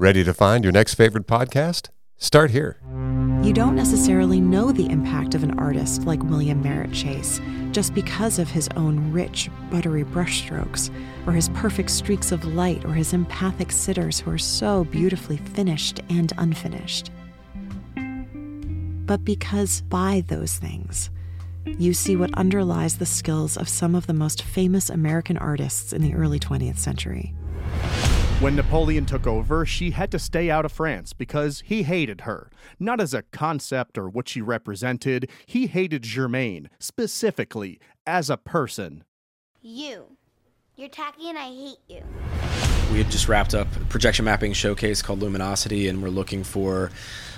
Ready 0.00 0.22
to 0.22 0.32
find 0.32 0.62
your 0.62 0.72
next 0.72 0.94
favorite 0.94 1.26
podcast? 1.26 1.88
Start 2.18 2.52
here. 2.52 2.76
You 3.42 3.52
don't 3.52 3.74
necessarily 3.74 4.40
know 4.40 4.70
the 4.70 4.88
impact 4.88 5.34
of 5.34 5.42
an 5.42 5.58
artist 5.58 6.04
like 6.04 6.22
William 6.22 6.62
Merritt 6.62 6.92
Chase 6.92 7.40
just 7.72 7.94
because 7.94 8.38
of 8.38 8.48
his 8.48 8.68
own 8.76 9.10
rich, 9.10 9.50
buttery 9.72 10.04
brushstrokes, 10.04 10.94
or 11.26 11.32
his 11.32 11.48
perfect 11.48 11.90
streaks 11.90 12.30
of 12.30 12.44
light, 12.44 12.84
or 12.84 12.92
his 12.92 13.12
empathic 13.12 13.72
sitters 13.72 14.20
who 14.20 14.30
are 14.30 14.38
so 14.38 14.84
beautifully 14.84 15.38
finished 15.38 15.98
and 16.10 16.32
unfinished. 16.38 17.10
But 19.04 19.24
because 19.24 19.80
by 19.80 20.22
those 20.28 20.58
things, 20.58 21.10
you 21.66 21.92
see 21.92 22.14
what 22.14 22.32
underlies 22.34 22.98
the 22.98 23.06
skills 23.06 23.56
of 23.56 23.68
some 23.68 23.96
of 23.96 24.06
the 24.06 24.14
most 24.14 24.42
famous 24.42 24.90
American 24.90 25.36
artists 25.38 25.92
in 25.92 26.02
the 26.02 26.14
early 26.14 26.38
20th 26.38 26.78
century. 26.78 27.34
When 28.40 28.54
Napoleon 28.54 29.04
took 29.04 29.26
over, 29.26 29.66
she 29.66 29.90
had 29.90 30.12
to 30.12 30.18
stay 30.20 30.48
out 30.48 30.64
of 30.64 30.70
France 30.70 31.12
because 31.12 31.64
he 31.66 31.82
hated 31.82 32.20
her. 32.20 32.52
Not 32.78 33.00
as 33.00 33.12
a 33.12 33.22
concept 33.32 33.98
or 33.98 34.08
what 34.08 34.28
she 34.28 34.40
represented, 34.40 35.28
he 35.44 35.66
hated 35.66 36.04
Germaine, 36.04 36.70
specifically, 36.78 37.80
as 38.06 38.30
a 38.30 38.36
person. 38.36 39.02
You. 39.60 40.16
You're 40.76 40.88
tacky 40.88 41.28
and 41.28 41.36
I 41.36 41.48
hate 41.48 41.78
you. 41.88 42.02
We 42.92 42.98
had 42.98 43.10
just 43.10 43.28
wrapped 43.28 43.54
up 43.54 43.68
a 43.76 43.80
projection 43.84 44.24
mapping 44.24 44.54
showcase 44.54 45.02
called 45.02 45.20
Luminosity, 45.20 45.88
and 45.88 46.02
we're 46.02 46.08
looking 46.08 46.42
for 46.42 46.90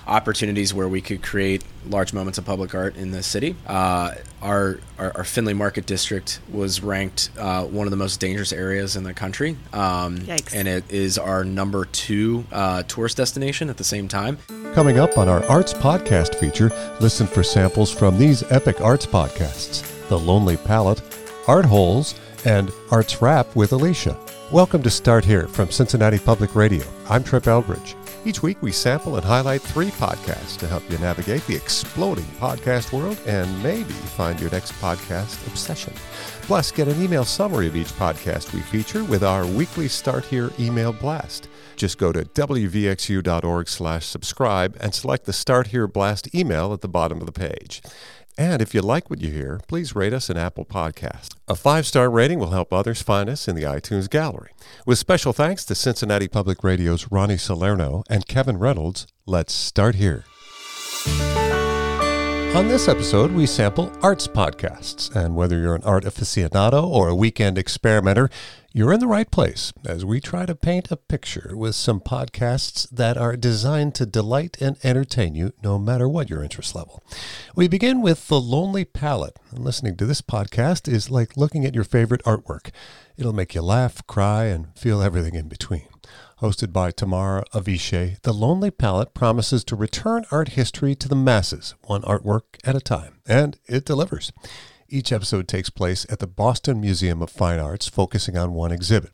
opportunities 0.07 0.73
where 0.73 0.89
we 0.89 1.01
could 1.01 1.23
create 1.23 1.63
large 1.89 2.13
moments 2.13 2.39
of 2.39 2.45
public 2.45 2.75
art 2.75 2.97
in 2.97 3.11
the 3.11 3.23
city. 3.23 3.57
Uh, 3.67 4.15
our, 4.43 4.79
our, 4.99 5.17
our 5.19 5.25
Findlay 5.25 5.53
Market 5.55 5.87
District 5.87 6.41
was 6.51 6.83
ranked 6.83 7.31
uh, 7.37 7.65
one 7.65 7.87
of 7.87 7.91
the 7.91 7.97
most 7.97 8.21
dangerous 8.21 8.53
areas 8.53 8.97
in 8.97 9.03
the 9.03 9.13
country, 9.13 9.57
um, 9.73 10.19
Yikes. 10.19 10.55
and 10.55 10.69
it 10.69 10.85
is 10.91 11.19
our 11.19 11.45
number 11.45 11.85
two 11.85 12.45
uh, 12.53 12.83
tourist 12.85 13.17
destination 13.17 13.69
at 13.69 13.77
the 13.77 13.85
same 13.85 14.09
time. 14.09 14.39
Coming 14.73 14.99
up 14.99 15.19
on 15.19 15.29
our 15.29 15.45
Arts 15.47 15.75
Podcast 15.75 16.37
feature, 16.37 16.71
listen 17.01 17.27
for 17.27 17.43
samples 17.43 17.93
from 17.93 18.19
these 18.19 18.43
epic 18.53 18.81
arts 18.81 19.07
podcasts 19.07 20.09
The 20.09 20.19
Lonely 20.19 20.57
Palette, 20.57 21.03
Art 21.49 21.65
Holes, 21.65 22.19
and 22.45 22.71
Arts 22.91 23.21
Rap 23.21 23.55
with 23.55 23.73
Alicia. 23.73 24.17
Welcome 24.53 24.83
to 24.83 24.91
Start 24.91 25.25
Here 25.25 25.47
from 25.47 25.71
Cincinnati 25.71 26.19
Public 26.19 26.57
Radio. 26.57 26.85
I'm 27.09 27.23
Trip 27.23 27.47
Eldridge. 27.47 27.95
Each 28.25 28.43
week, 28.43 28.61
we 28.61 28.73
sample 28.73 29.15
and 29.15 29.25
highlight 29.25 29.63
three 29.63 29.91
podcasts 29.91 30.57
to 30.59 30.67
help 30.67 30.83
you 30.91 30.99
navigate 30.99 31.47
the 31.47 31.55
exploding 31.55 32.25
podcast 32.41 32.93
world 32.93 33.17
and 33.29 33.63
maybe 33.63 33.93
find 33.93 34.41
your 34.41 34.51
next 34.51 34.73
podcast 34.73 35.47
obsession. 35.47 35.93
Plus, 36.43 36.73
get 36.73 36.89
an 36.89 37.01
email 37.01 37.25
summary 37.25 37.69
of 37.69 37.77
each 37.77 37.93
podcast 37.93 38.53
we 38.53 38.59
feature 38.59 39.05
with 39.05 39.23
our 39.23 39.47
weekly 39.47 39.87
Start 39.87 40.25
Here 40.25 40.51
email 40.59 40.93
blast. 40.93 41.49
Just 41.77 41.97
go 41.97 42.11
to 42.11 42.25
wvxu.org 42.25 43.69
slash 43.69 44.05
subscribe 44.05 44.77
and 44.81 44.93
select 44.93 45.27
the 45.27 45.33
Start 45.33 45.69
Here 45.69 45.87
Blast 45.87 46.35
email 46.35 46.73
at 46.73 46.81
the 46.81 46.89
bottom 46.89 47.21
of 47.21 47.27
the 47.27 47.33
page. 47.33 47.83
And 48.39 48.63
if 48.63 48.75
you 48.75 48.81
like 48.81 49.11
what 49.11 49.21
you 49.21 49.31
hear, 49.31 49.61
please 49.69 49.95
rate 49.95 50.13
us 50.13 50.31
an 50.31 50.37
Apple 50.37 50.65
Podcast. 50.65 51.35
A 51.49 51.55
five 51.55 51.87
star 51.87 52.11
rating 52.11 52.39
will 52.39 52.51
help 52.51 52.73
others 52.73 53.03
find 53.03 53.29
us 53.29 53.49
in 53.49 53.57
the 53.57 53.65
iTunes 53.65 54.09
gallery. 54.09 54.51
With 54.87 54.99
special 54.99 55.33
thanks 55.33 55.65
to 55.67 55.75
Cincinnati 55.75 56.29
Public 56.29 56.65
Radio's 56.65 57.11
Ronnie 57.11 57.37
Salerno 57.37 58.03
and 58.09 58.27
Kevin 58.27 58.59
Reynolds, 58.59 59.07
let's 59.27 59.53
start 59.53 59.97
here. 59.97 60.25
On 62.53 62.67
this 62.67 62.89
episode, 62.89 63.31
we 63.31 63.47
sample 63.47 63.93
arts 64.03 64.27
podcasts, 64.27 65.15
and 65.15 65.37
whether 65.37 65.57
you're 65.57 65.77
an 65.77 65.85
art 65.85 66.05
aficionado 66.05 66.85
or 66.85 67.09
a 67.09 67.15
weekend 67.15 67.57
experimenter, 67.57 68.29
you're 68.73 68.93
in 68.93 69.01
the 69.01 69.07
right 69.09 69.31
place 69.31 69.73
as 69.85 70.05
we 70.05 70.21
try 70.21 70.47
to 70.47 70.55
paint 70.55 70.93
a 70.93 70.97
picture 70.97 71.53
with 71.55 71.75
some 71.75 71.99
podcasts 71.99 72.89
that 72.91 73.17
are 73.17 73.37
designed 73.37 73.97
to 73.97 74.07
delight 74.07 74.57
and 74.61 74.77
entertain 74.85 75.35
you 75.35 75.53
no 75.61 75.77
matter 75.77 76.09
what 76.09 76.31
your 76.31 76.45
interest 76.45 76.75
level. 76.77 77.03
We 77.57 77.67
begin 77.67 78.01
with 78.01 78.29
The 78.29 78.41
Lonely 78.41 78.85
Palette, 78.85 79.37
and 79.51 79.65
listening 79.65 79.97
to 79.97 80.07
this 80.07 80.23
podcast 80.23 80.87
is 80.87 81.11
like 81.11 81.37
looking 81.37 81.65
at 81.65 81.75
your 81.75 81.83
favorite 81.83 82.23
artwork. 82.23 82.71
It'll 83.17 83.33
make 83.33 83.57
you 83.57 83.63
laugh, 83.63 84.07
cry, 84.07 84.45
and 84.45 84.69
feel 84.79 85.03
everything 85.03 85.35
in 85.35 85.49
between. 85.49 85.89
Hosted 86.41 86.73
by 86.73 86.93
Tamara 86.93 87.45
Avishai, 87.53 88.23
The 88.23 88.33
Lonely 88.33 88.71
Palette 88.71 89.15
promises 89.15 89.65
to 89.65 89.77
return 89.77 90.25
art 90.31 90.51
history 90.51 90.95
to 90.95 91.09
the 91.09 91.17
masses, 91.17 91.75
one 91.83 92.03
artwork 92.03 92.43
at 92.65 92.77
a 92.77 92.81
time, 92.81 93.19
and 93.27 93.59
it 93.67 93.85
delivers. 93.85 94.33
Each 94.93 95.13
episode 95.13 95.47
takes 95.47 95.71
place 95.71 96.05
at 96.11 96.19
the 96.19 96.27
Boston 96.27 96.81
Museum 96.81 97.23
of 97.23 97.31
Fine 97.31 97.61
Arts, 97.61 97.87
focusing 97.87 98.37
on 98.37 98.55
one 98.55 98.73
exhibit. 98.73 99.13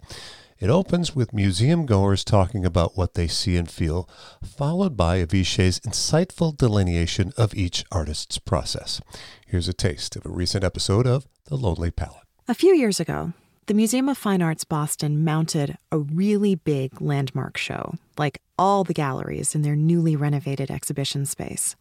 It 0.59 0.71
opens 0.71 1.15
with 1.15 1.35
museum 1.35 1.85
goers 1.85 2.25
talking 2.25 2.65
about 2.65 2.97
what 2.97 3.13
they 3.13 3.29
see 3.29 3.59
and 3.59 3.71
feel, 3.71 4.09
followed 4.43 4.97
by 4.97 5.23
Avishai's 5.23 5.79
insightful 5.81 6.57
delineation 6.57 7.35
of 7.37 7.55
each 7.55 7.85
artist's 7.93 8.39
process. 8.39 9.03
Here's 9.47 9.69
a 9.69 9.75
taste 9.75 10.17
of 10.17 10.25
a 10.25 10.31
recent 10.31 10.65
episode 10.65 11.07
of 11.07 11.27
The 11.45 11.59
Lonely 11.59 11.91
Palette. 11.91 12.25
A 12.49 12.55
few 12.55 12.75
years 12.75 12.99
ago, 12.99 13.35
the 13.67 13.75
Museum 13.75 14.09
of 14.09 14.17
Fine 14.17 14.41
Arts 14.41 14.65
Boston 14.65 15.25
mounted 15.25 15.77
a 15.93 15.99
really 15.99 16.55
big 16.55 17.03
landmark 17.03 17.59
show, 17.59 17.97
like 18.17 18.41
all 18.59 18.83
the 18.83 18.95
galleries 18.95 19.55
in 19.55 19.61
their 19.61 19.77
newly 19.77 20.17
renovated 20.17 20.71
exhibition 20.71 21.27
space. 21.27 21.77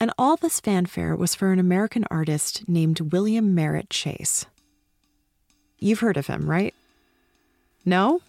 And 0.00 0.12
all 0.18 0.36
this 0.36 0.60
fanfare 0.60 1.16
was 1.16 1.34
for 1.34 1.52
an 1.52 1.58
American 1.58 2.04
artist 2.10 2.68
named 2.68 3.00
William 3.12 3.54
Merritt 3.54 3.90
Chase. 3.90 4.46
You've 5.78 6.00
heard 6.00 6.16
of 6.16 6.26
him, 6.26 6.48
right? 6.50 6.74
No? 7.84 8.20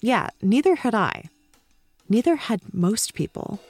Yeah, 0.00 0.30
neither 0.42 0.76
had 0.76 0.94
I. 0.94 1.30
Neither 2.08 2.36
had 2.36 2.60
most 2.72 3.14
people. 3.14 3.60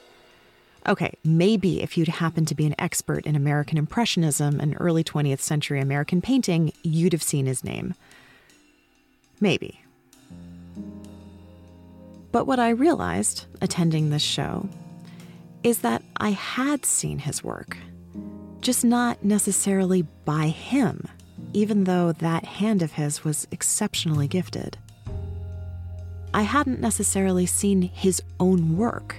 Okay, 0.87 1.13
maybe 1.23 1.81
if 1.81 1.97
you'd 1.97 2.07
happened 2.07 2.47
to 2.47 2.55
be 2.55 2.65
an 2.65 2.75
expert 2.79 3.25
in 3.25 3.35
American 3.35 3.77
Impressionism 3.77 4.59
and 4.59 4.77
early 4.79 5.03
20th 5.03 5.41
century 5.41 5.81
American 5.81 6.21
painting, 6.21 6.71
you'd 6.81 7.11
have 7.11 7.23
seen 7.23 7.45
his 7.45 7.63
name. 7.63 7.93
Maybe. 9.41 9.81
But 12.31 12.45
what 12.45 12.59
I 12.59 12.69
realized 12.69 13.45
attending 13.61 14.09
this 14.09 14.21
show 14.21 14.69
is 15.67 15.79
that 15.79 16.01
I 16.17 16.31
had 16.31 16.85
seen 16.85 17.19
his 17.19 17.43
work, 17.43 17.77
just 18.61 18.83
not 18.83 19.23
necessarily 19.23 20.03
by 20.25 20.47
him, 20.47 21.07
even 21.53 21.83
though 21.83 22.11
that 22.13 22.45
hand 22.45 22.81
of 22.81 22.93
his 22.93 23.23
was 23.23 23.47
exceptionally 23.51 24.27
gifted. 24.27 24.77
I 26.33 26.41
hadn't 26.41 26.79
necessarily 26.79 27.45
seen 27.45 27.81
his 27.81 28.21
own 28.39 28.77
work 28.77 29.17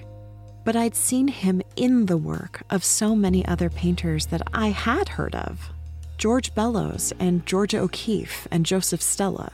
but 0.69 0.77
I'd 0.77 0.95
seen 0.95 1.29
him 1.29 1.63
in 1.77 2.05
the 2.05 2.19
work 2.19 2.61
of 2.69 2.85
so 2.85 3.17
many 3.17 3.43
other 3.47 3.71
painters 3.71 4.27
that 4.27 4.43
I 4.53 4.69
had 4.69 5.09
heard 5.09 5.35
of 5.35 5.71
George 6.19 6.55
Bellows 6.55 7.11
and 7.19 7.47
Georgia 7.47 7.79
O'Keeffe 7.79 8.47
and 8.51 8.67
Joseph 8.67 9.01
Stella. 9.01 9.51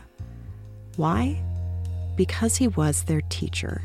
Why? 0.96 1.40
Because 2.16 2.56
he 2.56 2.66
was 2.66 3.04
their 3.04 3.20
teacher. 3.20 3.80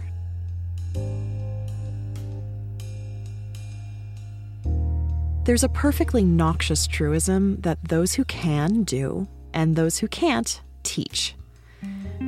There's 5.45 5.63
a 5.63 5.69
perfectly 5.69 6.23
noxious 6.23 6.85
truism 6.85 7.61
that 7.61 7.79
those 7.83 8.13
who 8.13 8.25
can 8.25 8.83
do 8.83 9.27
and 9.53 9.75
those 9.75 9.97
who 9.97 10.07
can't 10.07 10.61
teach. 10.83 11.35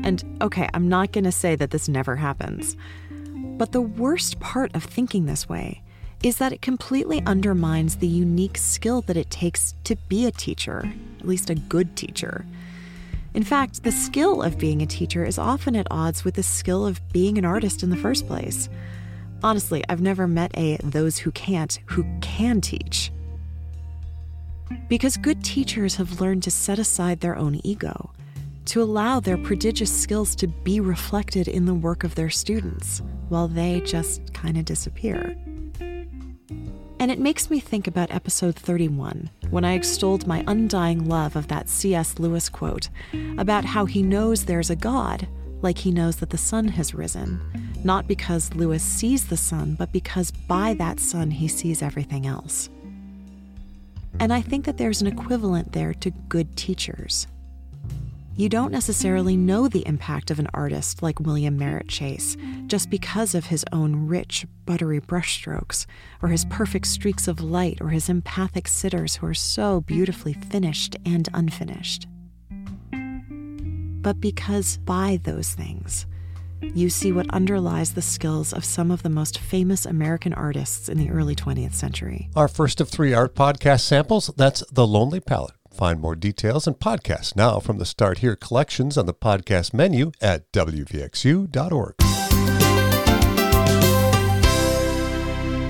And 0.04 0.24
okay, 0.42 0.70
I'm 0.74 0.88
not 0.88 1.12
going 1.12 1.26
to 1.26 1.32
say 1.32 1.56
that 1.56 1.72
this 1.72 1.88
never 1.88 2.16
happens. 2.16 2.76
But 3.10 3.74
the 3.74 3.82
worst 3.82 4.40
part 4.40 4.74
of 4.76 4.84
thinking 4.84 5.26
this 5.26 5.48
way 5.48 5.84
is 6.24 6.38
that 6.38 6.54
it 6.54 6.62
completely 6.62 7.22
undermines 7.26 7.98
the 7.98 8.08
unique 8.08 8.58
skill 8.58 9.02
that 9.02 9.18
it 9.18 9.30
takes 9.30 9.74
to 9.84 9.96
be 10.08 10.26
a 10.26 10.32
teacher, 10.32 10.92
at 11.20 11.28
least 11.28 11.50
a 11.50 11.56
good 11.56 11.96
teacher. 11.96 12.46
In 13.34 13.44
fact, 13.44 13.84
the 13.84 13.92
skill 13.92 14.42
of 14.42 14.58
being 14.58 14.82
a 14.82 14.86
teacher 14.86 15.26
is 15.26 15.38
often 15.38 15.76
at 15.76 15.88
odds 15.90 16.24
with 16.24 16.36
the 16.36 16.44
skill 16.44 16.86
of 16.86 17.02
being 17.12 17.38
an 17.38 17.46
artist 17.46 17.82
in 17.82 17.90
the 17.90 17.96
first 17.98 18.28
place. 18.28 18.70
Honestly, 19.44 19.84
I've 19.90 20.02
never 20.02 20.28
met 20.28 20.52
a 20.56 20.78
those 20.84 21.18
who 21.18 21.32
can't 21.32 21.80
who 21.88 22.06
can 22.22 22.62
teach. 22.62 23.12
Because 24.88 25.18
good 25.18 25.44
teachers 25.44 25.96
have 25.96 26.22
learned 26.22 26.44
to 26.44 26.52
set 26.52 26.80
aside 26.80 27.20
their 27.20 27.36
own 27.36 27.60
ego, 27.64 28.12
to 28.66 28.82
allow 28.82 29.20
their 29.20 29.38
prodigious 29.38 29.92
skills 29.92 30.36
to 30.36 30.48
be 30.48 30.80
reflected 30.80 31.48
in 31.48 31.66
the 31.66 31.74
work 31.74 32.04
of 32.04 32.16
their 32.16 32.30
students, 32.30 33.02
while 33.30 33.48
they 33.48 33.82
just 33.82 34.34
kind 34.34 34.58
of 34.58 34.66
disappear. 34.66 35.36
And 37.00 37.10
it 37.10 37.20
makes 37.20 37.50
me 37.50 37.60
think 37.60 37.88
about 37.88 38.12
episode 38.12 38.56
31, 38.56 39.32
when 39.50 39.66
I 39.66 39.74
extolled 39.74 40.28
my 40.28 40.44
undying 40.46 41.10
love 41.10 41.36
of 41.36 41.48
that 41.48 41.68
C.S. 41.68 42.20
Lewis 42.20 42.48
quote 42.48 42.90
about 43.40 43.66
how 43.66 43.86
he 43.86 44.04
knows 44.04 44.46
there's 44.46 44.70
a 44.70 44.76
God, 44.76 45.28
like 45.64 45.80
he 45.80 45.92
knows 45.92 46.18
that 46.18 46.30
the 46.30 46.38
sun 46.38 46.68
has 46.70 46.94
risen, 46.94 47.42
not 47.84 48.08
because 48.08 48.54
Lewis 48.54 48.84
sees 48.84 49.28
the 49.28 49.38
sun, 49.38 49.76
but 49.76 49.92
because 49.92 50.32
by 50.32 50.74
that 50.76 51.00
sun 51.00 51.32
he 51.32 51.48
sees 51.48 51.82
everything 51.82 52.26
else. 52.28 52.70
And 54.20 54.32
I 54.32 54.42
think 54.42 54.66
that 54.66 54.78
there's 54.78 55.02
an 55.02 55.08
equivalent 55.08 55.72
there 55.72 55.94
to 55.96 56.12
good 56.30 56.56
teachers. 56.56 57.28
you 58.36 58.50
don't 58.50 58.72
necessarily 58.72 59.36
know 59.36 59.68
the 59.68 59.86
impact 59.86 60.32
of 60.32 60.40
an 60.40 60.48
artist 60.54 61.04
like 61.04 61.20
William 61.20 61.58
Merritt 61.58 61.88
Chase 61.90 62.38
just 62.68 62.90
because 62.90 63.36
of 63.36 63.46
his 63.46 63.66
own 63.72 64.08
rich, 64.08 64.46
buttery 64.66 65.02
brushstrokes, 65.02 65.86
or 66.22 66.30
his 66.30 66.46
perfect 66.46 66.88
streaks 66.88 67.28
of 67.28 67.42
light, 67.42 67.80
or 67.82 67.90
his 67.90 68.10
empathic 68.10 68.68
sitters 68.68 69.18
who 69.18 69.28
are 69.28 69.34
so 69.34 69.82
beautifully 69.82 70.34
finished 70.34 70.96
and 71.06 71.28
unfinished. 71.34 72.08
But 74.02 74.20
because 74.20 74.78
by 74.78 75.20
those 75.24 75.54
things, 75.54 76.06
you 76.62 76.90
see 76.90 77.12
what 77.12 77.30
underlies 77.32 77.94
the 77.94 78.02
skills 78.02 78.54
of 78.54 78.66
some 78.66 78.92
of 78.92 79.04
the 79.04 79.10
most 79.10 79.40
famous 79.40 79.86
American 79.86 80.34
artists 80.34 80.90
in 80.90 80.98
the 80.98 81.10
early 81.10 81.36
20th 81.36 81.74
century. 81.74 82.30
Our 82.36 82.48
first 82.48 82.82
of 82.82 82.90
three 82.90 83.14
art 83.14 83.36
podcast 83.36 83.82
samples 83.82 84.32
that's 84.38 84.64
The 84.72 84.88
Lonely 84.88 85.20
Palette. 85.20 85.56
Find 85.74 86.00
more 86.00 86.16
details 86.16 86.68
and 86.68 86.78
podcasts 86.78 87.36
now 87.36 87.60
from 87.60 87.78
the 87.78 87.86
Start 87.86 88.20
Here 88.20 88.36
collections 88.36 88.98
on 88.98 89.06
the 89.06 89.14
podcast 89.14 89.74
menu 89.74 90.12
at 90.22 90.52
WVXU.org. 90.52 91.96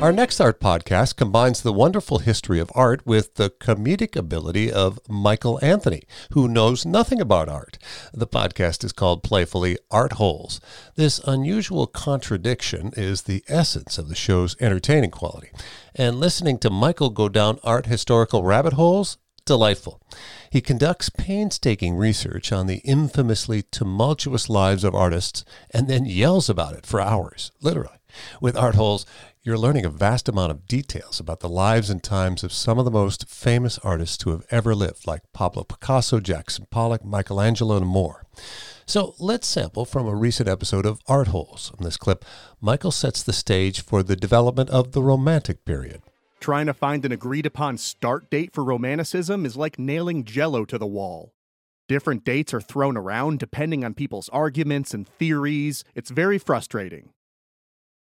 Our 0.01 0.11
next 0.11 0.41
art 0.41 0.59
podcast 0.59 1.15
combines 1.15 1.61
the 1.61 1.71
wonderful 1.71 2.17
history 2.17 2.59
of 2.59 2.71
art 2.73 3.05
with 3.05 3.35
the 3.35 3.51
comedic 3.51 4.15
ability 4.15 4.71
of 4.71 4.99
Michael 5.07 5.59
Anthony, 5.61 6.01
who 6.31 6.47
knows 6.47 6.87
nothing 6.87 7.21
about 7.21 7.47
art. 7.47 7.77
The 8.11 8.25
podcast 8.25 8.83
is 8.83 8.93
called 8.93 9.21
playfully 9.21 9.77
Art 9.91 10.13
Holes. 10.13 10.59
This 10.95 11.19
unusual 11.19 11.85
contradiction 11.85 12.93
is 12.97 13.21
the 13.21 13.43
essence 13.47 13.99
of 13.99 14.09
the 14.09 14.15
show's 14.15 14.55
entertaining 14.59 15.11
quality. 15.11 15.51
And 15.93 16.19
listening 16.19 16.57
to 16.59 16.71
Michael 16.71 17.11
go 17.11 17.29
down 17.29 17.59
art 17.63 17.85
historical 17.85 18.43
rabbit 18.43 18.73
holes 18.73 19.19
delightful. 19.45 20.01
He 20.49 20.61
conducts 20.61 21.09
painstaking 21.09 21.95
research 21.95 22.51
on 22.51 22.67
the 22.67 22.77
infamously 22.77 23.63
tumultuous 23.63 24.49
lives 24.49 24.83
of 24.83 24.95
artists 24.95 25.45
and 25.71 25.87
then 25.87 26.05
yells 26.05 26.49
about 26.49 26.73
it 26.73 26.85
for 26.85 27.01
hours, 27.01 27.51
literally. 27.61 27.97
With 28.41 28.57
Art 28.57 28.75
Holes, 28.75 29.05
you're 29.43 29.57
learning 29.57 29.85
a 29.85 29.89
vast 29.89 30.29
amount 30.29 30.51
of 30.51 30.67
details 30.67 31.19
about 31.19 31.39
the 31.39 31.49
lives 31.49 31.89
and 31.89 32.03
times 32.03 32.43
of 32.43 32.53
some 32.53 32.77
of 32.77 32.85
the 32.85 32.91
most 32.91 33.27
famous 33.27 33.79
artists 33.79 34.23
who 34.23 34.29
have 34.29 34.45
ever 34.51 34.75
lived, 34.75 35.07
like 35.07 35.21
Pablo 35.33 35.63
Picasso, 35.63 36.19
Jackson 36.19 36.67
Pollock, 36.69 37.03
Michelangelo, 37.03 37.77
and 37.77 37.87
more. 37.87 38.27
So 38.85 39.15
let's 39.17 39.47
sample 39.47 39.83
from 39.83 40.05
a 40.05 40.13
recent 40.13 40.47
episode 40.47 40.85
of 40.85 41.01
Art 41.07 41.29
Holes. 41.29 41.71
In 41.79 41.83
this 41.83 41.97
clip, 41.97 42.23
Michael 42.59 42.91
sets 42.91 43.23
the 43.23 43.33
stage 43.33 43.81
for 43.81 44.03
the 44.03 44.15
development 44.15 44.69
of 44.69 44.91
the 44.91 45.01
Romantic 45.01 45.65
period. 45.65 46.03
Trying 46.39 46.67
to 46.67 46.73
find 46.73 47.03
an 47.03 47.11
agreed 47.11 47.47
upon 47.47 47.79
start 47.79 48.29
date 48.29 48.53
for 48.53 48.63
Romanticism 48.63 49.43
is 49.45 49.57
like 49.57 49.79
nailing 49.79 50.23
jello 50.23 50.65
to 50.65 50.77
the 50.77 50.85
wall. 50.85 51.33
Different 51.87 52.23
dates 52.23 52.53
are 52.53 52.61
thrown 52.61 52.95
around 52.95 53.39
depending 53.39 53.83
on 53.83 53.95
people's 53.95 54.29
arguments 54.29 54.93
and 54.93 55.07
theories. 55.07 55.83
It's 55.95 56.11
very 56.11 56.37
frustrating. 56.37 57.09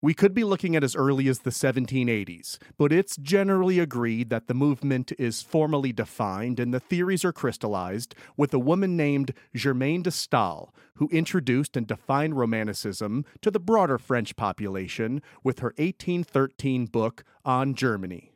We 0.06 0.14
could 0.14 0.34
be 0.34 0.44
looking 0.44 0.76
at 0.76 0.84
as 0.84 0.94
early 0.94 1.26
as 1.26 1.40
the 1.40 1.50
1780s, 1.50 2.58
but 2.78 2.92
it's 2.92 3.16
generally 3.16 3.80
agreed 3.80 4.30
that 4.30 4.46
the 4.46 4.54
movement 4.54 5.10
is 5.18 5.42
formally 5.42 5.92
defined 5.92 6.60
and 6.60 6.72
the 6.72 6.78
theories 6.78 7.24
are 7.24 7.32
crystallized 7.32 8.14
with 8.36 8.54
a 8.54 8.58
woman 8.60 8.96
named 8.96 9.34
Germaine 9.56 10.02
de 10.02 10.12
Stael, 10.12 10.72
who 10.94 11.08
introduced 11.10 11.76
and 11.76 11.88
defined 11.88 12.38
Romanticism 12.38 13.24
to 13.42 13.50
the 13.50 13.58
broader 13.58 13.98
French 13.98 14.36
population 14.36 15.22
with 15.42 15.58
her 15.58 15.74
1813 15.76 16.86
book 16.86 17.24
on 17.44 17.74
Germany. 17.74 18.30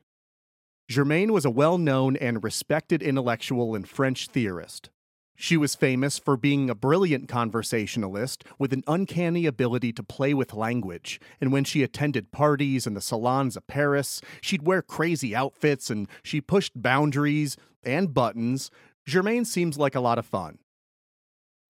Germaine 0.91 1.33
was 1.33 1.45
a 1.45 1.51
well 1.51 1.79
known 1.79 2.17
and 2.17 2.43
respected 2.43 3.01
intellectual 3.01 3.77
and 3.77 3.89
French 3.89 4.27
theorist. 4.27 4.91
She 5.43 5.57
was 5.57 5.75
famous 5.75 6.19
for 6.19 6.37
being 6.37 6.69
a 6.69 6.75
brilliant 6.75 7.27
conversationalist 7.27 8.45
with 8.59 8.75
an 8.75 8.85
uncanny 8.87 9.47
ability 9.47 9.91
to 9.95 10.03
play 10.03 10.35
with 10.35 10.53
language. 10.53 11.19
And 11.41 11.51
when 11.51 11.65
she 11.65 11.83
attended 11.83 12.31
parties 12.31 12.87
in 12.87 12.93
the 12.93 13.01
salons 13.01 13.57
of 13.57 13.67
Paris, 13.67 14.21
she'd 14.43 14.67
wear 14.67 14.83
crazy 14.83 15.35
outfits 15.35 15.89
and 15.89 16.09
she 16.23 16.43
pushed 16.43 16.83
boundaries 16.83 17.57
and 17.83 18.13
buttons. 18.13 18.71
Germaine 19.09 19.47
seems 19.47 19.79
like 19.79 19.95
a 19.95 20.01
lot 20.01 20.19
of 20.19 20.27
fun. 20.27 20.59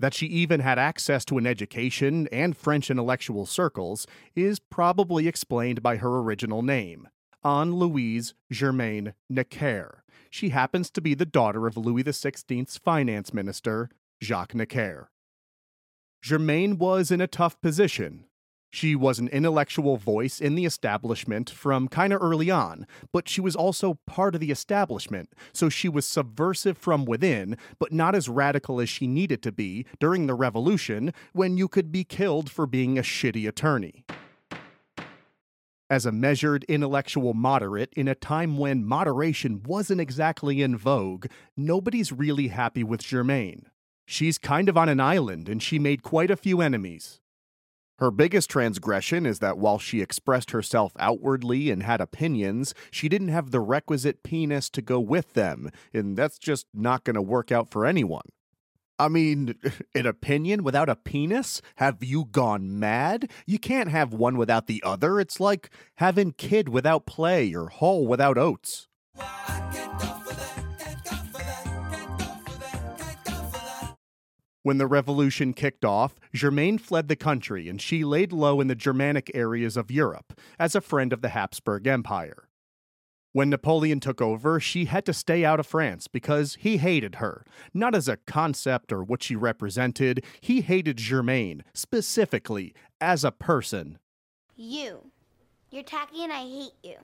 That 0.00 0.14
she 0.14 0.26
even 0.26 0.58
had 0.58 0.80
access 0.80 1.24
to 1.26 1.38
an 1.38 1.46
education 1.46 2.26
and 2.32 2.56
French 2.56 2.90
intellectual 2.90 3.46
circles 3.46 4.04
is 4.34 4.58
probably 4.58 5.28
explained 5.28 5.80
by 5.80 5.98
her 5.98 6.18
original 6.18 6.62
name, 6.62 7.06
Anne 7.44 7.74
Louise 7.74 8.34
Germaine 8.50 9.14
Necker 9.28 9.99
she 10.30 10.50
happens 10.50 10.90
to 10.90 11.00
be 11.00 11.14
the 11.14 11.26
daughter 11.26 11.66
of 11.66 11.76
Louis 11.76 12.04
XVI's 12.04 12.78
finance 12.78 13.34
minister, 13.34 13.90
Jacques 14.22 14.54
Necker. 14.54 15.10
Germaine 16.24 16.78
was 16.78 17.10
in 17.10 17.20
a 17.20 17.26
tough 17.26 17.60
position. 17.60 18.24
She 18.72 18.94
was 18.94 19.18
an 19.18 19.26
intellectual 19.28 19.96
voice 19.96 20.40
in 20.40 20.54
the 20.54 20.64
establishment 20.64 21.50
from 21.50 21.88
kind 21.88 22.12
of 22.12 22.22
early 22.22 22.52
on, 22.52 22.86
but 23.12 23.28
she 23.28 23.40
was 23.40 23.56
also 23.56 23.98
part 24.06 24.36
of 24.36 24.40
the 24.40 24.52
establishment, 24.52 25.32
so 25.52 25.68
she 25.68 25.88
was 25.88 26.06
subversive 26.06 26.78
from 26.78 27.04
within, 27.04 27.56
but 27.80 27.92
not 27.92 28.14
as 28.14 28.28
radical 28.28 28.80
as 28.80 28.88
she 28.88 29.08
needed 29.08 29.42
to 29.42 29.50
be 29.50 29.86
during 29.98 30.28
the 30.28 30.34
revolution 30.34 31.12
when 31.32 31.56
you 31.56 31.66
could 31.66 31.90
be 31.90 32.04
killed 32.04 32.48
for 32.48 32.64
being 32.64 32.96
a 32.96 33.02
shitty 33.02 33.48
attorney 33.48 34.04
as 35.90 36.06
a 36.06 36.12
measured 36.12 36.64
intellectual 36.64 37.34
moderate 37.34 37.92
in 37.94 38.06
a 38.06 38.14
time 38.14 38.56
when 38.56 38.86
moderation 38.86 39.60
wasn't 39.64 40.00
exactly 40.00 40.62
in 40.62 40.76
vogue, 40.76 41.26
nobody's 41.56 42.12
really 42.12 42.48
happy 42.48 42.84
with 42.84 43.02
Germaine. 43.02 43.66
She's 44.06 44.38
kind 44.38 44.68
of 44.68 44.78
on 44.78 44.88
an 44.88 45.00
island 45.00 45.48
and 45.48 45.60
she 45.60 45.78
made 45.78 46.02
quite 46.02 46.30
a 46.30 46.36
few 46.36 46.60
enemies. 46.60 47.20
Her 47.98 48.10
biggest 48.10 48.48
transgression 48.48 49.26
is 49.26 49.40
that 49.40 49.58
while 49.58 49.78
she 49.78 50.00
expressed 50.00 50.52
herself 50.52 50.92
outwardly 50.98 51.70
and 51.70 51.82
had 51.82 52.00
opinions, 52.00 52.72
she 52.90 53.10
didn't 53.10 53.28
have 53.28 53.50
the 53.50 53.60
requisite 53.60 54.22
penis 54.22 54.70
to 54.70 54.80
go 54.80 54.98
with 54.98 55.34
them, 55.34 55.70
and 55.92 56.16
that's 56.16 56.38
just 56.38 56.66
not 56.72 57.04
going 57.04 57.14
to 57.14 57.20
work 57.20 57.52
out 57.52 57.70
for 57.70 57.84
anyone. 57.84 58.24
I 59.00 59.08
mean, 59.08 59.54
an 59.94 60.04
opinion 60.04 60.62
without 60.62 60.90
a 60.90 60.94
penis? 60.94 61.62
Have 61.76 62.04
you 62.04 62.26
gone 62.26 62.78
mad? 62.78 63.30
You 63.46 63.58
can't 63.58 63.88
have 63.88 64.12
one 64.12 64.36
without 64.36 64.66
the 64.66 64.82
other. 64.84 65.18
It's 65.18 65.40
like 65.40 65.70
having 65.96 66.32
kid 66.32 66.68
without 66.68 67.06
play 67.06 67.54
or 67.54 67.68
Hall 67.68 68.06
without 68.06 68.36
Oates. 68.36 68.88
When 74.62 74.76
the 74.76 74.86
revolution 74.86 75.54
kicked 75.54 75.86
off, 75.86 76.16
Germaine 76.34 76.76
fled 76.76 77.08
the 77.08 77.16
country 77.16 77.70
and 77.70 77.80
she 77.80 78.04
laid 78.04 78.30
low 78.30 78.60
in 78.60 78.68
the 78.68 78.74
Germanic 78.74 79.30
areas 79.34 79.78
of 79.78 79.90
Europe 79.90 80.38
as 80.58 80.74
a 80.74 80.82
friend 80.82 81.14
of 81.14 81.22
the 81.22 81.30
Habsburg 81.30 81.86
Empire. 81.86 82.49
When 83.32 83.48
Napoleon 83.48 84.00
took 84.00 84.20
over, 84.20 84.58
she 84.58 84.86
had 84.86 85.06
to 85.06 85.12
stay 85.12 85.44
out 85.44 85.60
of 85.60 85.66
France 85.66 86.08
because 86.08 86.56
he 86.60 86.78
hated 86.78 87.16
her. 87.16 87.44
Not 87.72 87.94
as 87.94 88.08
a 88.08 88.16
concept 88.16 88.92
or 88.92 89.04
what 89.04 89.22
she 89.22 89.36
represented, 89.36 90.24
he 90.40 90.62
hated 90.62 90.96
Germaine, 90.96 91.62
specifically, 91.72 92.74
as 93.00 93.22
a 93.22 93.30
person. 93.30 93.98
You. 94.56 95.12
You're 95.70 95.84
tacky 95.84 96.24
and 96.24 96.32
I 96.32 96.40
hate 96.40 96.72
you. 96.82 96.96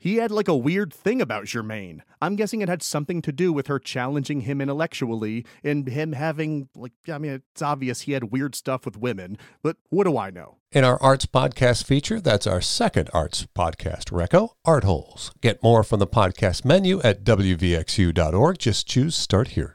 He 0.00 0.16
had 0.16 0.30
like 0.30 0.48
a 0.48 0.56
weird 0.56 0.94
thing 0.94 1.20
about 1.20 1.44
Germaine. 1.44 2.02
I'm 2.22 2.34
guessing 2.34 2.62
it 2.62 2.70
had 2.70 2.82
something 2.82 3.20
to 3.20 3.32
do 3.32 3.52
with 3.52 3.66
her 3.66 3.78
challenging 3.78 4.40
him 4.40 4.62
intellectually 4.62 5.44
and 5.62 5.86
him 5.86 6.12
having, 6.12 6.70
like, 6.74 6.92
I 7.12 7.18
mean, 7.18 7.42
it's 7.52 7.60
obvious 7.60 8.00
he 8.00 8.12
had 8.12 8.32
weird 8.32 8.54
stuff 8.54 8.86
with 8.86 8.96
women, 8.96 9.36
but 9.62 9.76
what 9.90 10.04
do 10.04 10.16
I 10.16 10.30
know? 10.30 10.56
In 10.72 10.84
our 10.84 11.00
arts 11.02 11.26
podcast 11.26 11.84
feature, 11.84 12.18
that's 12.18 12.46
our 12.46 12.62
second 12.62 13.10
arts 13.12 13.46
podcast, 13.54 14.04
Reco, 14.04 14.54
Art 14.64 14.84
Holes. 14.84 15.32
Get 15.42 15.62
more 15.62 15.84
from 15.84 15.98
the 15.98 16.06
podcast 16.06 16.64
menu 16.64 17.02
at 17.02 17.22
WVXU.org. 17.22 18.58
Just 18.58 18.86
choose 18.86 19.14
Start 19.14 19.48
Here. 19.48 19.74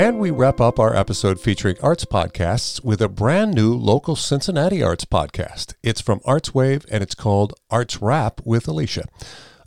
And 0.00 0.18
we 0.18 0.30
wrap 0.30 0.62
up 0.62 0.78
our 0.78 0.96
episode 0.96 1.38
featuring 1.38 1.76
arts 1.82 2.06
podcasts 2.06 2.82
with 2.82 3.02
a 3.02 3.08
brand 3.10 3.52
new 3.52 3.74
local 3.74 4.16
Cincinnati 4.16 4.82
arts 4.82 5.04
podcast. 5.04 5.74
It's 5.82 6.00
from 6.00 6.20
ArtsWave 6.20 6.86
and 6.90 7.02
it's 7.02 7.14
called 7.14 7.52
Arts 7.68 8.00
Rap 8.00 8.40
with 8.42 8.66
Alicia. 8.66 9.04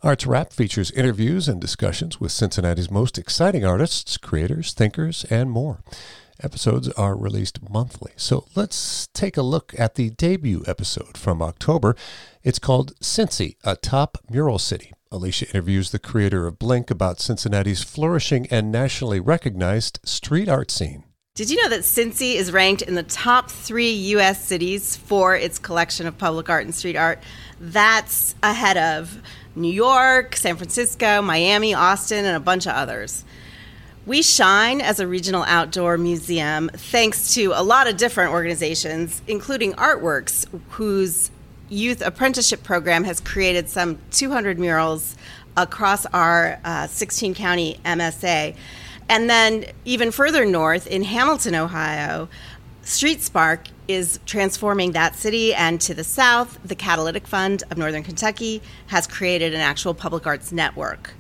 Arts 0.02 0.26
Rap 0.26 0.52
features 0.52 0.90
interviews 0.90 1.48
and 1.48 1.62
discussions 1.62 2.20
with 2.20 2.32
Cincinnati's 2.32 2.90
most 2.90 3.20
exciting 3.20 3.64
artists, 3.64 4.18
creators, 4.18 4.74
thinkers, 4.74 5.24
and 5.26 5.52
more. 5.52 5.84
Episodes 6.42 6.90
are 6.94 7.16
released 7.16 7.70
monthly. 7.70 8.14
So 8.16 8.48
let's 8.56 9.06
take 9.14 9.38
a 9.38 9.44
look 9.44 9.76
at 9.78 9.94
the 9.94 10.10
debut 10.10 10.64
episode 10.66 11.16
from 11.16 11.44
October. 11.44 11.96
It's 12.42 12.58
called 12.58 12.96
Cincy, 13.02 13.58
a 13.64 13.76
top 13.76 14.18
mural 14.32 14.58
city. 14.58 14.94
Alicia 15.14 15.48
interviews 15.50 15.92
the 15.92 16.00
creator 16.00 16.48
of 16.48 16.58
Blink 16.58 16.90
about 16.90 17.20
Cincinnati's 17.20 17.84
flourishing 17.84 18.48
and 18.48 18.72
nationally 18.72 19.20
recognized 19.20 20.00
street 20.04 20.50
art 20.50 20.72
scene. 20.72 21.04
Did 21.36 21.52
you 21.52 21.62
know 21.62 21.70
that 21.70 21.82
Cincy 21.82 22.34
is 22.34 22.52
ranked 22.52 22.82
in 22.82 22.96
the 22.96 23.04
top 23.04 23.52
three 23.52 23.92
U.S. 23.92 24.44
cities 24.44 24.96
for 24.96 25.36
its 25.36 25.60
collection 25.60 26.08
of 26.08 26.18
public 26.18 26.50
art 26.50 26.66
and 26.66 26.74
street 26.74 26.96
art? 26.96 27.22
That's 27.60 28.34
ahead 28.42 28.78
of 28.78 29.22
New 29.56 29.72
York, 29.72 30.36
San 30.36 30.58
Francisco, 30.58 31.22
Miami, 31.22 31.76
Austin, 31.76 32.26
and 32.26 32.36
a 32.36 32.40
bunch 32.40 32.66
of 32.66 32.74
others. 32.74 33.24
We 34.08 34.24
shine 34.24 34.82
as 34.82 35.00
a 35.00 35.06
regional 35.06 35.44
outdoor 35.44 36.00
museum 36.00 36.72
thanks 36.74 37.36
to 37.36 37.54
a 37.54 37.62
lot 37.62 37.88
of 37.88 37.98
different 37.98 38.32
organizations, 38.32 39.22
including 39.28 39.74
Artworks, 39.74 40.48
whose 40.72 41.30
youth 41.70 42.02
apprenticeship 42.02 42.64
program 42.64 43.04
has 43.04 43.20
created 43.20 43.70
some 43.70 43.98
200 44.12 44.60
murals 44.60 45.16
across 45.56 46.06
our 46.08 46.60
uh, 46.64 46.88
16 46.88 47.34
county 47.34 47.80
MSA. 47.86 48.56
And 49.10 49.30
then, 49.30 49.66
even 49.86 50.12
further 50.12 50.46
north 50.46 50.88
in 50.88 51.04
Hamilton, 51.04 51.56
Ohio, 51.56 52.30
Street 52.84 53.22
Spark 53.22 53.68
is 53.88 54.20
transforming 54.26 54.94
that 54.94 55.16
city, 55.16 55.54
and 55.54 55.80
to 55.82 55.94
the 55.94 56.04
south, 56.04 56.58
the 56.64 56.76
Catalytic 56.76 57.28
Fund 57.28 57.64
of 57.70 57.78
Northern 57.78 58.04
Kentucky 58.04 58.62
has 58.88 59.08
created 59.08 59.54
an 59.54 59.60
actual 59.60 59.94
public 59.94 60.26
arts 60.26 60.52
network. 60.52 61.14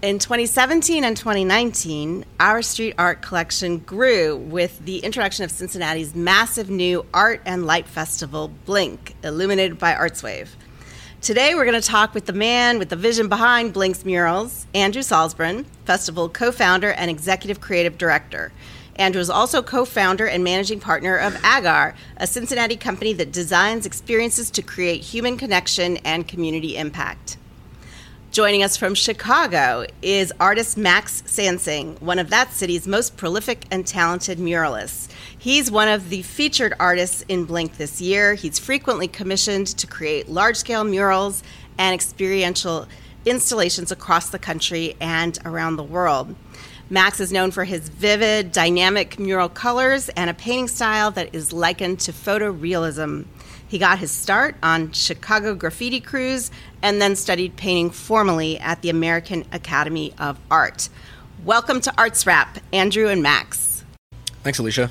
In 0.00 0.20
2017 0.20 1.02
and 1.02 1.16
2019, 1.16 2.24
our 2.38 2.62
street 2.62 2.94
art 2.98 3.20
collection 3.20 3.78
grew 3.78 4.36
with 4.36 4.78
the 4.84 4.98
introduction 4.98 5.44
of 5.44 5.50
Cincinnati's 5.50 6.14
massive 6.14 6.70
new 6.70 7.04
art 7.12 7.42
and 7.44 7.66
light 7.66 7.88
festival, 7.88 8.52
Blink, 8.64 9.16
illuminated 9.24 9.76
by 9.76 9.94
Artswave. 9.94 10.50
Today, 11.20 11.56
we're 11.56 11.64
going 11.64 11.80
to 11.80 11.88
talk 11.88 12.14
with 12.14 12.26
the 12.26 12.32
man 12.32 12.78
with 12.78 12.90
the 12.90 12.94
vision 12.94 13.28
behind 13.28 13.72
Blink's 13.72 14.04
murals, 14.04 14.68
Andrew 14.72 15.02
Salzbrun, 15.02 15.64
festival 15.84 16.28
co 16.28 16.52
founder 16.52 16.92
and 16.92 17.10
executive 17.10 17.60
creative 17.60 17.98
director. 17.98 18.52
Andrew 18.94 19.20
is 19.20 19.28
also 19.28 19.62
co 19.62 19.84
founder 19.84 20.28
and 20.28 20.44
managing 20.44 20.78
partner 20.78 21.16
of 21.16 21.34
Agar, 21.44 21.96
a 22.18 22.28
Cincinnati 22.28 22.76
company 22.76 23.14
that 23.14 23.32
designs 23.32 23.84
experiences 23.84 24.48
to 24.52 24.62
create 24.62 25.00
human 25.00 25.36
connection 25.36 25.96
and 25.98 26.28
community 26.28 26.76
impact. 26.76 27.36
Joining 28.30 28.62
us 28.62 28.76
from 28.76 28.94
Chicago 28.94 29.86
is 30.02 30.34
artist 30.38 30.76
Max 30.76 31.22
Sansing, 31.22 31.98
one 32.02 32.18
of 32.18 32.28
that 32.28 32.52
city's 32.52 32.86
most 32.86 33.16
prolific 33.16 33.64
and 33.70 33.86
talented 33.86 34.36
muralists. 34.36 35.08
He's 35.38 35.70
one 35.70 35.88
of 35.88 36.10
the 36.10 36.20
featured 36.20 36.74
artists 36.78 37.24
in 37.28 37.46
Blink 37.46 37.78
this 37.78 38.02
year. 38.02 38.34
He's 38.34 38.58
frequently 38.58 39.08
commissioned 39.08 39.68
to 39.68 39.86
create 39.86 40.28
large 40.28 40.56
scale 40.56 40.84
murals 40.84 41.42
and 41.78 41.94
experiential 41.94 42.86
installations 43.24 43.90
across 43.90 44.28
the 44.28 44.38
country 44.38 44.94
and 45.00 45.38
around 45.46 45.76
the 45.76 45.82
world. 45.82 46.34
Max 46.90 47.20
is 47.20 47.32
known 47.32 47.50
for 47.50 47.64
his 47.64 47.88
vivid, 47.88 48.52
dynamic 48.52 49.18
mural 49.18 49.48
colors 49.48 50.10
and 50.10 50.28
a 50.28 50.34
painting 50.34 50.68
style 50.68 51.10
that 51.12 51.34
is 51.34 51.52
likened 51.54 52.00
to 52.00 52.12
photorealism. 52.12 53.24
He 53.68 53.78
got 53.78 53.98
his 53.98 54.10
start 54.10 54.56
on 54.62 54.92
Chicago 54.92 55.54
graffiti 55.54 56.00
crews 56.00 56.50
and 56.80 57.02
then 57.02 57.14
studied 57.14 57.54
painting 57.56 57.90
formally 57.90 58.58
at 58.58 58.80
the 58.80 58.88
American 58.88 59.44
Academy 59.52 60.14
of 60.18 60.38
Art. 60.50 60.88
Welcome 61.44 61.82
to 61.82 61.92
Arts 61.98 62.26
Wrap, 62.26 62.58
Andrew 62.72 63.08
and 63.08 63.22
Max. 63.22 63.84
Thanks, 64.42 64.58
Alicia. 64.58 64.90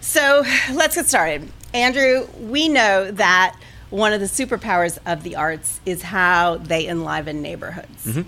So 0.00 0.42
let's 0.72 0.94
get 0.94 1.04
started. 1.04 1.50
Andrew, 1.74 2.26
we 2.40 2.70
know 2.70 3.10
that 3.10 3.54
one 3.90 4.14
of 4.14 4.20
the 4.20 4.26
superpowers 4.26 4.98
of 5.04 5.22
the 5.22 5.36
arts 5.36 5.80
is 5.84 6.00
how 6.00 6.56
they 6.56 6.88
enliven 6.88 7.42
neighborhoods. 7.42 8.06
Mm-hmm. 8.06 8.22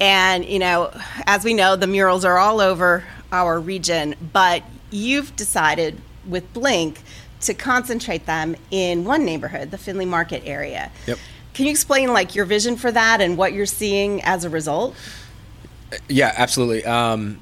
And, 0.00 0.46
you 0.46 0.60
know, 0.60 0.98
as 1.26 1.44
we 1.44 1.52
know, 1.52 1.76
the 1.76 1.86
murals 1.86 2.24
are 2.24 2.38
all 2.38 2.62
over 2.62 3.04
our 3.32 3.60
region, 3.60 4.14
but 4.32 4.62
you've 4.90 5.36
decided 5.36 6.00
with 6.28 6.52
Blink 6.52 7.02
to 7.40 7.54
concentrate 7.54 8.26
them 8.26 8.56
in 8.70 9.04
one 9.04 9.24
neighborhood, 9.24 9.70
the 9.70 9.78
Findlay 9.78 10.06
Market 10.06 10.42
area. 10.44 10.90
Yep. 11.06 11.18
Can 11.54 11.66
you 11.66 11.70
explain 11.70 12.12
like 12.12 12.34
your 12.34 12.44
vision 12.44 12.76
for 12.76 12.92
that 12.92 13.20
and 13.20 13.36
what 13.36 13.52
you're 13.52 13.66
seeing 13.66 14.22
as 14.22 14.44
a 14.44 14.50
result? 14.50 14.94
Yeah, 16.08 16.32
absolutely. 16.36 16.84
Um, 16.84 17.40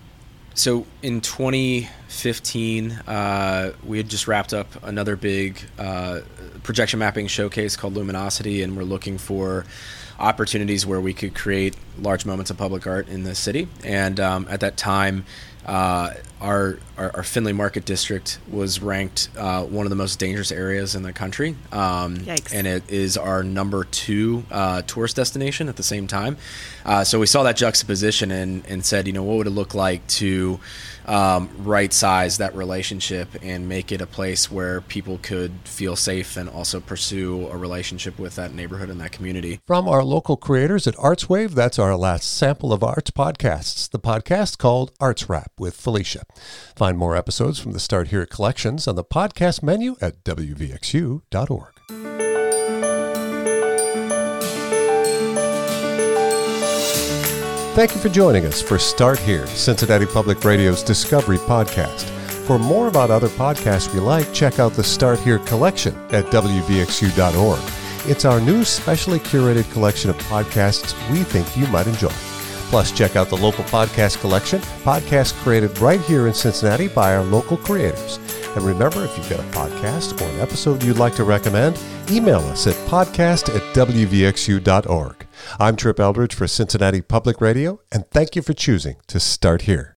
so 0.55 0.87
in 1.03 1.21
2015, 1.21 2.93
uh, 2.93 3.73
we 3.85 3.97
had 3.97 4.09
just 4.09 4.29
wrapped 4.29 4.55
up 4.55 4.69
another 4.85 5.17
big 5.17 5.59
uh, 5.79 6.21
projection 6.62 7.00
mapping 7.00 7.26
showcase 7.26 7.75
called 7.76 7.95
Luminosity, 7.95 8.62
and 8.62 8.76
we're 8.76 8.85
looking 8.85 9.19
for 9.19 9.64
opportunities 10.19 10.87
where 10.87 11.00
we 11.00 11.12
could 11.12 11.35
create 11.35 11.76
large 11.99 12.25
moments 12.25 12.50
of 12.50 12.57
public 12.57 12.87
art 12.87 13.09
in 13.09 13.25
the 13.25 13.35
city. 13.35 13.67
And 13.83 14.21
um, 14.21 14.47
at 14.49 14.61
that 14.61 14.76
time, 14.76 15.25
uh, 15.67 16.14
our, 16.41 16.79
our, 16.96 17.10
our 17.16 17.22
Findlay 17.22 17.52
Market 17.52 17.84
District 17.84 18.38
was 18.50 18.80
ranked 18.80 19.28
uh, 19.36 19.64
one 19.64 19.86
of 19.86 19.90
the 19.90 19.96
most 19.96 20.18
dangerous 20.18 20.52
areas 20.52 20.94
in 20.94 21.02
the 21.02 21.12
country, 21.12 21.56
um, 21.72 22.24
and 22.52 22.66
it 22.66 22.90
is 22.90 23.16
our 23.16 23.42
number 23.42 23.84
two 23.84 24.44
uh, 24.50 24.82
tourist 24.82 25.16
destination 25.16 25.68
at 25.68 25.76
the 25.76 25.82
same 25.82 26.06
time. 26.06 26.36
Uh, 26.84 27.04
so 27.04 27.18
we 27.18 27.26
saw 27.26 27.42
that 27.42 27.56
juxtaposition 27.56 28.30
and, 28.30 28.64
and 28.66 28.84
said, 28.84 29.06
you 29.06 29.12
know, 29.12 29.22
what 29.22 29.36
would 29.38 29.46
it 29.46 29.50
look 29.50 29.74
like 29.74 30.06
to 30.06 30.60
um, 31.06 31.50
right 31.58 31.92
size 31.92 32.38
that 32.38 32.54
relationship 32.54 33.28
and 33.42 33.68
make 33.68 33.92
it 33.92 34.00
a 34.00 34.06
place 34.06 34.50
where 34.50 34.80
people 34.80 35.18
could 35.22 35.52
feel 35.64 35.96
safe 35.96 36.36
and 36.36 36.48
also 36.48 36.80
pursue 36.80 37.48
a 37.48 37.56
relationship 37.56 38.18
with 38.18 38.36
that 38.36 38.54
neighborhood 38.54 38.90
and 38.90 39.00
that 39.00 39.12
community. 39.12 39.60
From 39.66 39.88
our 39.88 40.02
local 40.02 40.36
creators 40.36 40.86
at 40.86 40.94
ArtsWave, 40.96 41.50
that's 41.50 41.78
our 41.78 41.96
last 41.96 42.34
sample 42.36 42.72
of 42.72 42.82
arts 42.82 43.10
podcasts, 43.10 43.90
the 43.90 43.98
podcast 43.98 44.58
called 44.58 44.92
Arts 45.00 45.28
Wrap 45.28 45.52
with 45.58 45.74
Felicia. 45.74 46.24
Find 46.85 46.99
more 46.99 47.17
episodes 47.17 47.59
from 47.59 47.73
the 47.73 47.81
Start 47.81 48.09
Here 48.09 48.26
collections 48.26 48.87
on 48.87 48.95
the 48.95 49.03
podcast 49.03 49.62
menu 49.62 49.97
at 50.03 50.23
wvxu.org. 50.23 51.73
Thank 57.75 57.95
you 57.95 58.00
for 58.03 58.11
joining 58.11 58.45
us 58.45 58.61
for 58.61 58.79
Start 58.79 59.19
Here, 59.19 59.47
Cincinnati 59.47 60.05
Public 60.05 60.45
Radio's 60.45 60.83
Discovery 60.83 61.38
podcast. 61.38 62.03
For 62.47 62.59
more 62.59 62.88
about 62.88 63.11
other 63.11 63.29
podcasts 63.29 63.91
we 63.95 64.00
like, 64.00 64.31
check 64.35 64.59
out 64.59 64.75
the 64.75 64.85
Start 64.85 65.19
Here 65.21 65.38
collection 65.38 65.95
at 66.11 66.26
wvxu.org. 66.26 68.11
It's 68.11 68.26
our 68.26 68.43
new 68.43 68.62
specially 68.62 69.21
curated 69.21 69.73
collection 69.73 70.11
of 70.11 70.19
podcasts 70.25 70.93
we 71.11 71.23
think 71.23 71.57
you 71.57 71.67
might 71.69 71.87
enjoy. 71.87 72.12
Plus, 72.71 72.90
check 72.90 73.16
out 73.16 73.28
the 73.28 73.37
local 73.37 73.64
podcast 73.64 74.21
collection, 74.21 74.61
podcasts 74.83 75.33
created 75.42 75.78
right 75.78 76.00
here 76.00 76.26
in 76.26 76.35
Cincinnati 76.35 76.88
by 76.88 77.14
our 77.14 77.23
local 77.23 77.56
creators. 77.56 78.18
And 78.56 78.64
remember, 78.64 79.04
if 79.04 79.16
you've 79.16 79.28
got 79.28 79.40
a 79.40 79.42
podcast 79.56 80.21
or 80.21 80.25
an 80.25 80.40
episode 80.40 80.83
you'd 80.83 80.99
like 80.99 81.14
to 81.16 81.25
recommend, 81.25 81.78
email 82.11 82.40
us 82.40 82.66
at 82.66 82.75
podcast 82.88 83.54
at 83.54 83.62
wvxu.org. 83.75 85.26
I'm 85.61 85.76
Trip 85.76 86.00
Eldridge 86.00 86.35
for 86.35 86.47
Cincinnati 86.47 87.02
Public 87.02 87.40
Radio, 87.40 87.80
and 87.92 88.09
thank 88.11 88.35
you 88.35 88.42
for 88.42 88.54
choosing 88.54 88.97
to 89.09 89.21
start 89.21 89.62
here. 89.62 89.92